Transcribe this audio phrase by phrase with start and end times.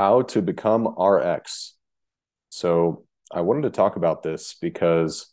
[0.00, 1.74] how to become RX.
[2.48, 5.26] So I wanted to talk about this because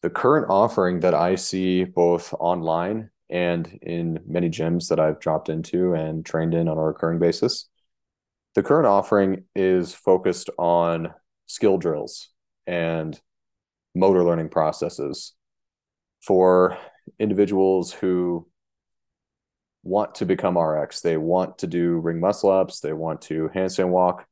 [0.00, 5.50] the current offering that I see both online and in many gyms that I've dropped
[5.50, 7.68] into and trained in on a recurring basis,
[8.54, 11.12] the current offering is focused on
[11.44, 12.30] skill drills
[12.66, 13.20] and
[13.94, 15.34] motor learning processes
[16.22, 16.78] for
[17.18, 18.48] individuals who
[19.84, 21.00] want to become RX.
[21.00, 24.26] They want to do ring muscle ups, they want to handstand walk.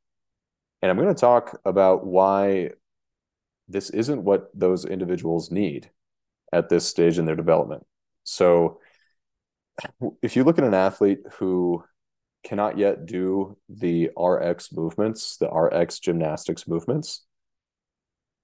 [0.81, 2.71] And I'm going to talk about why
[3.69, 5.91] this isn't what those individuals need
[6.53, 7.87] at this stage in their development.
[8.25, 8.81] So
[10.23, 11.85] if you look at an athlete who
[12.45, 17.25] cannot yet do the RX movements, the RX gymnastics movements,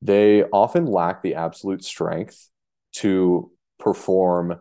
[0.01, 2.49] they often lack the absolute strength
[2.93, 4.61] to perform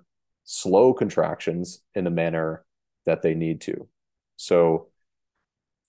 [0.49, 2.63] slow contractions in the manner
[3.05, 3.87] that they need to.
[4.37, 4.87] So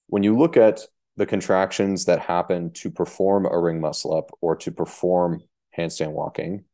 [0.08, 0.80] when you look at
[1.16, 5.42] the contractions that happen to perform a ring muscle up or to perform
[5.76, 6.64] handstand walking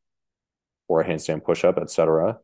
[0.89, 2.39] or a handstand push up, etc.,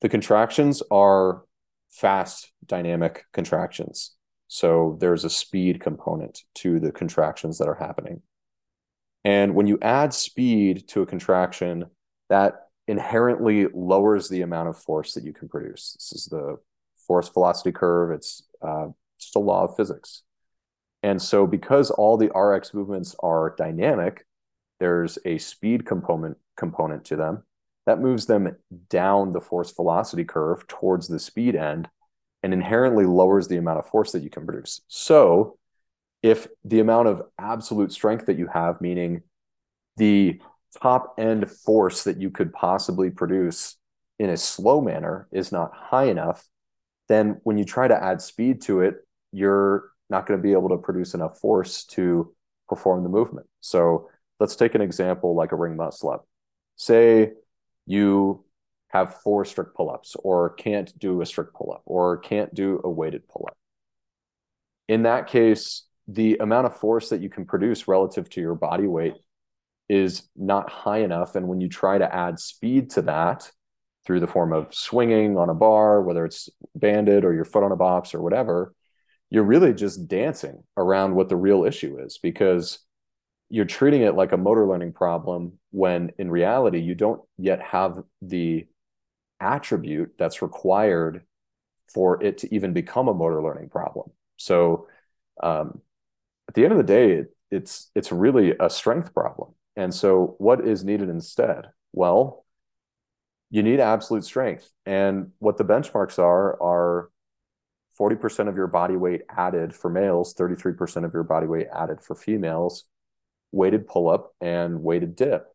[0.00, 1.42] the contractions are
[1.90, 4.12] fast dynamic contractions.
[4.48, 8.22] So there's a speed component to the contractions that are happening.
[9.24, 11.86] And when you add speed to a contraction,
[12.30, 15.94] that inherently lowers the amount of force that you can produce.
[15.94, 16.58] This is the
[17.06, 18.12] force velocity curve.
[18.12, 20.22] It's uh, just a law of physics.
[21.02, 24.26] And so, because all the RX movements are dynamic,
[24.80, 27.44] there's a speed component component to them
[27.86, 28.56] that moves them
[28.88, 31.88] down the force velocity curve towards the speed end
[32.42, 34.80] and inherently lowers the amount of force that you can produce.
[34.88, 35.58] So,
[36.22, 39.22] if the amount of absolute strength that you have, meaning
[39.96, 40.40] the
[40.80, 43.76] top end force that you could possibly produce
[44.18, 46.46] in a slow manner is not high enough,
[47.08, 48.96] then when you try to add speed to it,
[49.32, 52.34] you're not going to be able to produce enough force to
[52.68, 53.46] perform the movement.
[53.60, 54.08] So
[54.40, 56.26] let's take an example like a ring muscle up.
[56.76, 57.32] Say
[57.86, 58.44] you
[58.88, 62.80] have four strict pull ups, or can't do a strict pull up, or can't do
[62.84, 63.56] a weighted pull up.
[64.88, 68.86] In that case, the amount of force that you can produce relative to your body
[68.86, 69.14] weight
[69.88, 71.36] is not high enough.
[71.36, 73.50] And when you try to add speed to that
[74.04, 77.72] through the form of swinging on a bar, whether it's banded or your foot on
[77.72, 78.74] a box or whatever,
[79.30, 82.78] you're really just dancing around what the real issue is because
[83.48, 88.02] you're treating it like a motor learning problem when in reality you don't yet have
[88.22, 88.66] the
[89.40, 91.22] attribute that's required
[91.92, 94.10] for it to even become a motor learning problem.
[94.36, 94.88] So
[95.42, 95.80] um,
[96.48, 99.54] at the end of the day, it, it's it's really a strength problem.
[99.76, 101.66] And so, what is needed instead?
[101.92, 102.44] Well,
[103.50, 104.70] you need absolute strength.
[104.84, 107.10] And what the benchmarks are are
[107.98, 112.14] 40% of your body weight added for males, 33% of your body weight added for
[112.14, 112.84] females,
[113.52, 115.46] weighted pull up and weighted dip.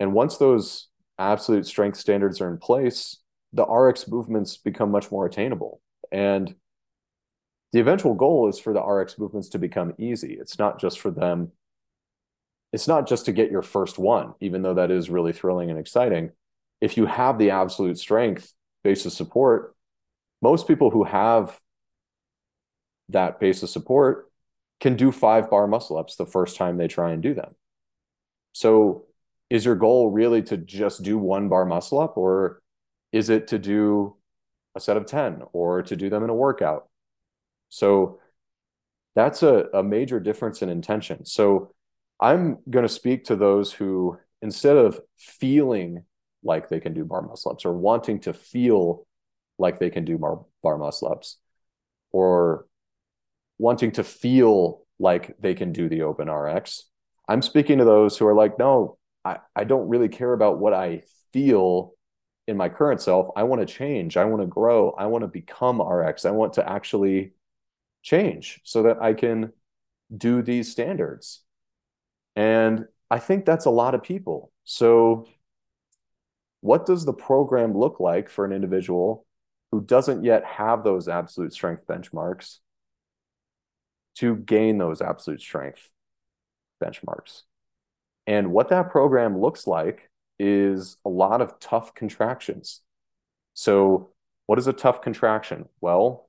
[0.00, 3.18] And once those absolute strength standards are in place,
[3.52, 5.80] the RX movements become much more attainable.
[6.10, 6.54] And
[7.72, 10.38] the eventual goal is for the RX movements to become easy.
[10.40, 11.52] It's not just for them
[12.72, 15.78] it's not just to get your first one, even though that is really thrilling and
[15.78, 16.32] exciting.
[16.80, 18.52] If you have the absolute strength
[18.84, 19.74] base of support,
[20.42, 21.58] most people who have
[23.08, 24.30] that base of support
[24.80, 27.54] can do five bar muscle ups the first time they try and do them.
[28.52, 29.06] So,
[29.50, 32.60] is your goal really to just do one bar muscle up, or
[33.12, 34.16] is it to do
[34.74, 36.88] a set of 10 or to do them in a workout?
[37.70, 38.20] So,
[39.14, 41.24] that's a, a major difference in intention.
[41.24, 41.74] So,
[42.20, 46.04] I'm going to speak to those who, instead of feeling
[46.42, 49.06] like they can do bar muscle ups or wanting to feel
[49.58, 51.36] like they can do bar, bar muscle ups
[52.10, 52.66] or
[53.58, 56.84] wanting to feel like they can do the open RX,
[57.28, 60.72] I'm speaking to those who are like, no, I, I don't really care about what
[60.72, 61.02] I
[61.32, 61.94] feel
[62.46, 63.28] in my current self.
[63.36, 64.16] I want to change.
[64.16, 64.90] I want to grow.
[64.92, 66.24] I want to become RX.
[66.24, 67.32] I want to actually
[68.02, 69.52] change so that I can
[70.16, 71.42] do these standards.
[72.36, 74.52] And I think that's a lot of people.
[74.64, 75.26] So,
[76.60, 79.26] what does the program look like for an individual
[79.70, 82.58] who doesn't yet have those absolute strength benchmarks
[84.16, 85.88] to gain those absolute strength
[86.82, 87.42] benchmarks?
[88.26, 92.82] And what that program looks like is a lot of tough contractions.
[93.54, 94.10] So,
[94.46, 95.68] what is a tough contraction?
[95.80, 96.28] Well,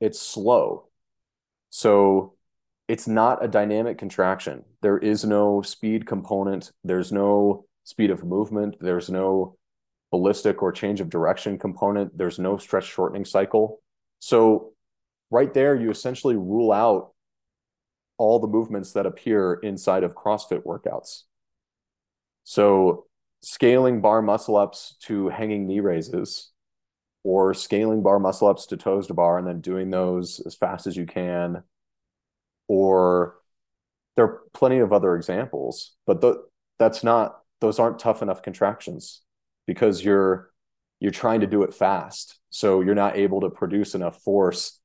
[0.00, 0.88] it's slow.
[1.70, 2.35] So,
[2.88, 4.64] it's not a dynamic contraction.
[4.80, 6.70] There is no speed component.
[6.84, 8.76] There's no speed of movement.
[8.80, 9.56] There's no
[10.12, 12.16] ballistic or change of direction component.
[12.16, 13.80] There's no stretch shortening cycle.
[14.20, 14.72] So
[15.30, 17.12] right there, you essentially rule out
[18.18, 21.22] all the movements that appear inside of CrossFit workouts.
[22.44, 23.06] So
[23.42, 26.50] scaling bar muscle ups to hanging knee raises
[27.24, 30.86] or scaling bar muscle ups to toes to bar and then doing those as fast
[30.86, 31.62] as you can
[32.68, 33.36] or
[34.16, 36.22] there are plenty of other examples but
[36.78, 39.22] that's not those aren't tough enough contractions
[39.66, 40.50] because you're
[41.00, 44.80] you're trying to do it fast so you're not able to produce enough force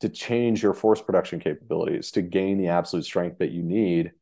[0.00, 4.12] to change your force production capabilities to gain the absolute strength that you need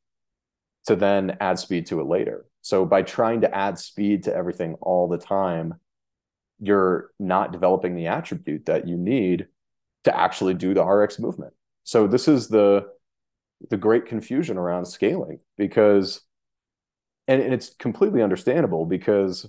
[0.87, 4.75] to then add speed to it later so by trying to add speed to everything
[4.81, 5.75] all the time,
[6.59, 9.49] you're not developing the attribute that you need
[10.05, 11.53] to actually do the RX movement.
[11.85, 12.87] So this is the
[13.71, 16.21] the great confusion around scaling because
[17.27, 19.47] and, and it's completely understandable because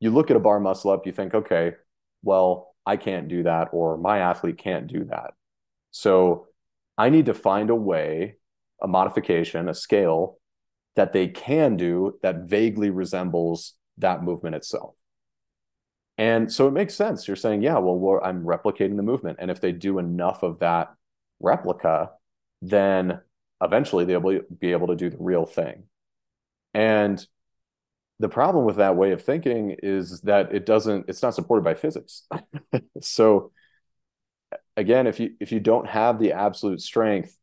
[0.00, 1.72] you look at a bar muscle up, you think, okay,
[2.22, 5.32] well, I can't do that, or my athlete can't do that.
[5.90, 6.48] So
[6.98, 8.36] I need to find a way,
[8.82, 10.38] a modification, a scale
[10.94, 14.94] that they can do that vaguely resembles that movement itself.
[16.18, 17.26] And so it makes sense.
[17.26, 19.38] You're saying, yeah, well, I'm replicating the movement.
[19.40, 20.94] And if they do enough of that
[21.40, 22.10] replica,
[22.62, 23.20] then
[23.62, 25.84] eventually they'll be able to do the real thing.
[26.74, 27.24] And
[28.18, 31.74] the problem with that way of thinking is that it doesn't, it's not supported by
[31.74, 32.26] physics.
[33.00, 33.52] so
[34.76, 37.36] again, if you if you don't have the absolute strength,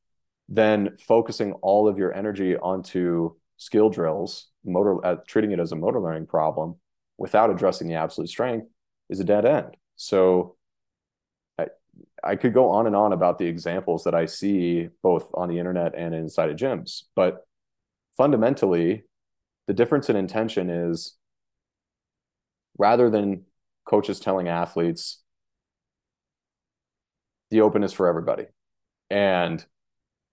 [0.49, 5.75] then focusing all of your energy onto skill drills, motor uh, treating it as a
[5.75, 6.75] motor learning problem
[7.17, 8.67] without addressing the absolute strength
[9.09, 9.75] is a dead end.
[9.95, 10.55] So
[12.23, 15.59] I, could go on and on about the examples that I see both on the
[15.59, 17.45] internet and inside of gyms, but
[18.17, 19.03] fundamentally,
[19.67, 21.15] the difference in intention is
[22.77, 23.43] rather than
[23.85, 25.21] coaches telling athletes
[27.51, 28.47] the open is for everybody.
[29.09, 29.63] And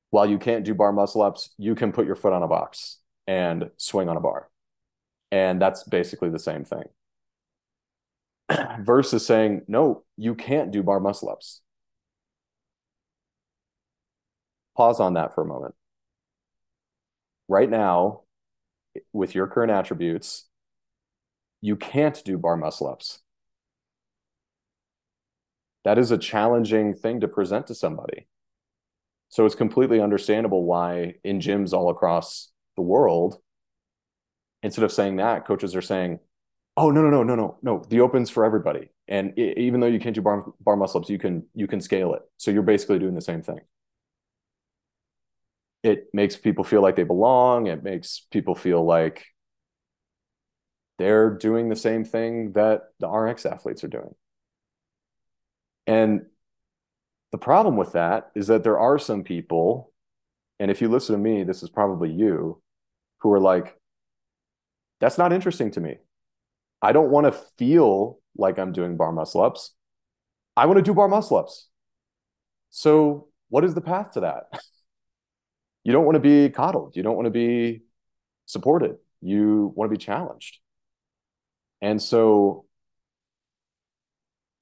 [0.08, 2.98] while you can't do bar muscle ups, you can put your foot on a box
[3.26, 4.48] and swing on a bar.
[5.30, 6.84] And that's basically the same thing.
[8.81, 11.61] Versus saying, no, you can't do bar muscle ups.
[14.76, 15.75] Pause on that for a moment.
[17.49, 18.23] Right now,
[19.12, 20.47] with your current attributes,
[21.61, 23.20] you can't do bar muscle ups.
[25.85, 28.26] That is a challenging thing to present to somebody.
[29.29, 33.38] So it's completely understandable why in gyms all across the world,
[34.62, 36.19] instead of saying that, coaches are saying,
[36.76, 39.87] "Oh no no no no no no, the open's for everybody." And it, even though
[39.87, 42.22] you can't do bar, bar muscle ups, you can you can scale it.
[42.37, 43.61] So you're basically doing the same thing.
[45.82, 47.67] It makes people feel like they belong.
[47.67, 49.25] It makes people feel like
[50.99, 54.14] they're doing the same thing that the RX athletes are doing.
[55.87, 56.26] And
[57.32, 59.93] the problem with that is that there are some people,
[60.58, 62.62] and if you listen to me, this is probably you,
[63.19, 63.78] who are like,
[65.00, 65.96] that's not interesting to me.
[66.82, 69.75] I don't want to feel like I'm doing bar muscle ups.
[70.56, 71.69] I want to do bar muscle ups.
[72.71, 74.44] So, what is the path to that?
[75.85, 76.97] you don't want to be coddled.
[76.97, 77.82] You don't want to be
[78.47, 78.97] supported.
[79.21, 80.59] You want to be challenged.
[81.82, 82.67] And so,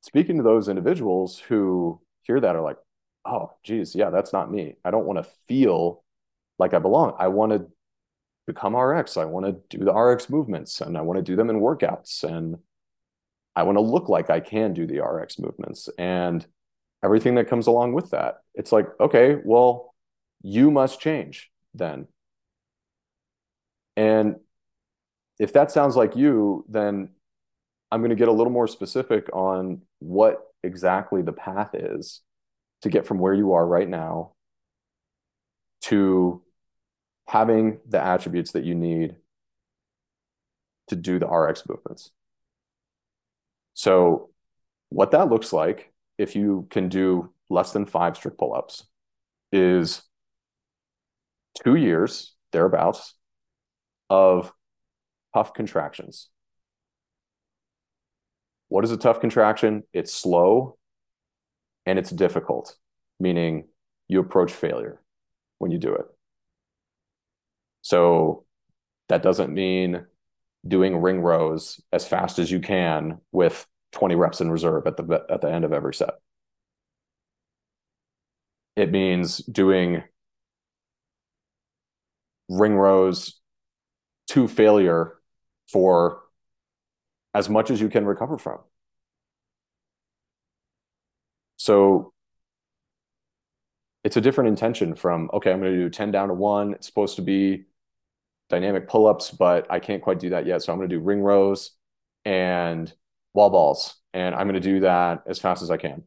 [0.01, 2.79] speaking to those individuals who hear that are like,
[3.25, 4.75] oh, geez, yeah, that's not me.
[4.85, 6.05] I don't want to feel
[6.59, 7.15] like I belong.
[7.19, 7.67] I want to
[8.49, 9.17] become RX.
[9.17, 12.25] I want to do the RX movements and I want to do them in workouts
[12.25, 12.57] and
[13.55, 16.45] I want to look like I can do the RX movements and
[17.05, 18.39] everything that comes along with that.
[18.55, 19.95] It's like, okay, well,
[20.43, 22.09] you must change then.
[23.97, 24.37] And
[25.39, 27.11] if that sounds like you, then
[27.93, 32.23] I'm going to get a little more specific on what exactly the path is
[32.83, 34.33] to get from where you are right now
[35.83, 36.43] to
[37.29, 39.15] having the attributes that you need
[40.89, 42.11] to do the RX movements.
[43.75, 44.31] So,
[44.89, 48.85] what that looks like if you can do less than five strict pull ups
[49.53, 50.03] is
[51.63, 53.15] two years thereabouts
[54.09, 54.51] of
[55.35, 56.31] tough contractions.
[58.69, 59.83] What is a tough contraction?
[59.93, 60.79] It's slow
[61.85, 62.75] and it's difficult,
[63.21, 63.69] meaning
[64.09, 65.03] you approach failure
[65.59, 66.07] when you do it.
[67.89, 68.45] So
[69.09, 70.05] that doesn't mean
[70.67, 75.25] doing ring rows as fast as you can with 20 reps in reserve at the
[75.31, 76.11] at the end of every set.
[78.77, 80.03] It means doing
[82.51, 83.41] ring rows
[84.33, 85.15] to failure
[85.73, 86.21] for
[87.33, 88.59] as much as you can recover from.
[91.57, 92.13] So
[94.05, 96.75] it's a different intention from, okay, I'm going to do 10 down to one.
[96.75, 97.65] It's supposed to be
[98.49, 100.63] dynamic pull-ups, but I can't quite do that yet.
[100.63, 101.73] So I'm going to do ring rows
[102.25, 102.93] and
[103.35, 103.97] wall balls.
[104.15, 106.03] And I'm going to do that as fast as I can.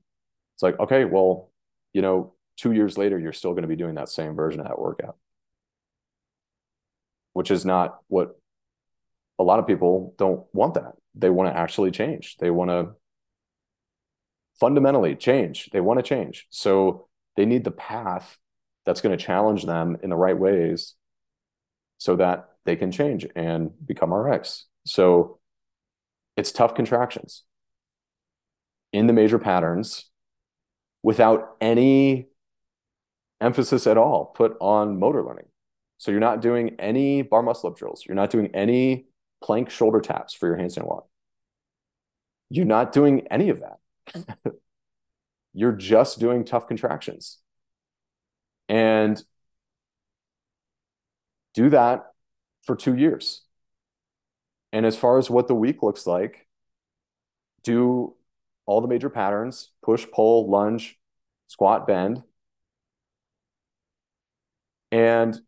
[0.56, 1.52] It's like, okay, well,
[1.94, 4.68] you know, two years later, you're still going to be doing that same version of
[4.68, 5.18] that workout,
[7.34, 8.38] which is not what
[9.40, 10.94] a lot of people don't want that.
[11.16, 12.38] They want to actually change.
[12.38, 12.92] They want to
[14.60, 15.70] fundamentally change.
[15.72, 16.48] They want to change.
[16.50, 18.38] So they need the path
[18.86, 20.96] that's going to challenge them in the right ways
[22.02, 24.66] so that they can change and become RX.
[24.88, 25.38] So
[26.36, 27.44] it's tough contractions
[28.92, 30.10] in the major patterns
[31.04, 32.30] without any
[33.40, 35.46] emphasis at all put on motor learning.
[36.00, 38.04] So you're not doing any bar muscle up drills.
[38.08, 39.06] You're not doing any
[39.44, 41.08] plank shoulder taps for your handstand walk.
[42.50, 43.78] You're not doing any of that.
[44.16, 44.54] Mm.
[45.54, 47.38] you're just doing tough contractions.
[48.68, 49.24] And
[51.54, 52.06] do that
[52.64, 53.44] for two years.
[54.74, 56.48] And as far as what the week looks like,
[57.64, 58.16] do
[58.66, 60.98] all the major patterns push, pull, lunge,
[61.48, 62.24] squat, bend.
[64.92, 65.40] And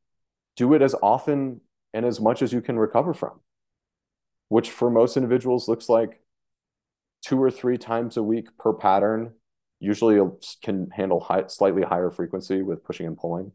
[0.55, 1.61] do it as often
[1.93, 3.39] and as much as you can recover from,
[4.49, 6.21] which for most individuals looks like
[7.21, 9.33] two or three times a week per pattern
[9.79, 10.19] usually
[10.61, 13.51] can handle high, slightly higher frequency with pushing and pulling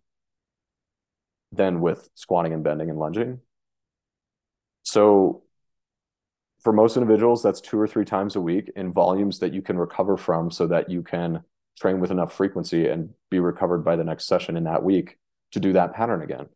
[1.53, 3.41] than with squatting and bending and lunging.
[4.83, 5.43] So
[6.63, 9.79] for most individuals, that's two or three times a week in volumes that you can
[9.79, 11.45] recover from so that you can
[11.79, 15.19] train with enough frequency and be recovered by the next session in that week
[15.53, 16.47] to do that pattern again.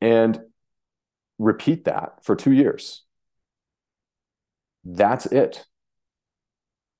[0.00, 0.40] And
[1.38, 3.04] repeat that for two years.
[4.84, 5.64] That's it.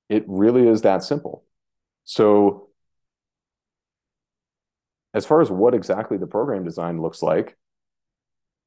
[0.08, 1.44] It really is that simple.
[2.04, 2.68] So
[5.14, 7.56] as far as what exactly the program design looks like,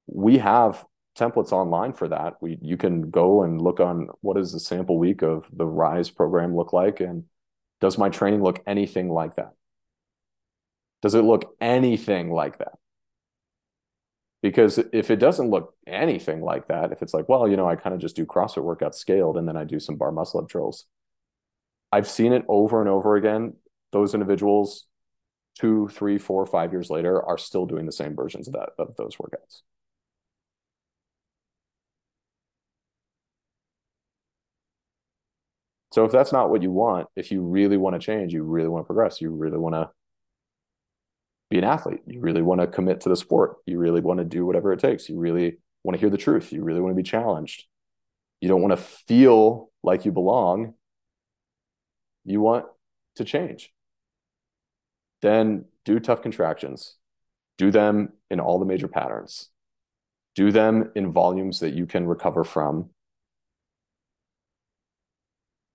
[0.08, 0.86] we have
[1.18, 2.34] templates online for that.
[2.42, 6.10] We you can go and look on what does the sample week of the Rise
[6.10, 7.24] program look like, and
[7.82, 9.54] does my training look anything like that?
[11.02, 12.74] Does it look anything like that?
[14.42, 17.76] Because if it doesn't look anything like that, if it's like, well, you know, I
[17.76, 20.48] kind of just do CrossFit workouts scaled and then I do some bar muscle up
[20.48, 20.86] drills,
[21.92, 23.54] I've seen it over and over again.
[23.92, 24.86] Those individuals,
[25.56, 28.96] two, three, four, five years later, are still doing the same versions of that of
[28.98, 29.62] those workouts.
[35.92, 38.68] So if that's not what you want, if you really want to change, you really
[38.68, 39.90] want to progress, you really want to
[41.50, 44.26] be an athlete, you really want to commit to the sport, you really want to
[44.26, 47.02] do whatever it takes, you really want to hear the truth, you really want to
[47.02, 47.66] be challenged.
[48.42, 50.74] You don't want to feel like you belong
[52.26, 52.66] you want
[53.16, 53.72] to change,
[55.22, 56.96] then do tough contractions.
[57.58, 59.50] Do them in all the major patterns.
[60.36, 62.90] Do them in volumes that you can recover from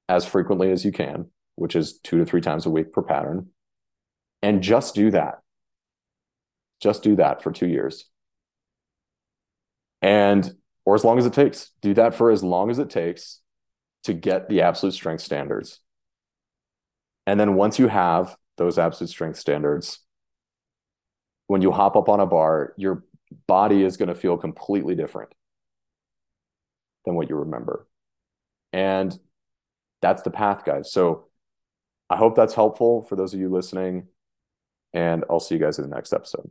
[0.09, 3.49] as frequently as you can, which is two to three times a week per pattern.
[4.42, 5.40] And just do that.
[6.80, 8.06] Just do that for two years.
[10.02, 10.52] And,
[10.85, 13.40] or as long as it takes, do that for as long as it takes
[14.04, 15.80] to get the absolute strength standards.
[17.26, 20.00] And then once you have those absolute strength standards,
[21.47, 23.05] when you hop up on a bar, your
[23.47, 25.33] body is going to feel completely different
[27.07, 27.88] than what you remember.
[28.75, 29.19] And
[30.02, 30.93] that's the path, guys.
[30.93, 31.29] So
[32.11, 34.09] I hope that's helpful for those of you listening.
[34.93, 36.50] And I'll see you guys in the next episode.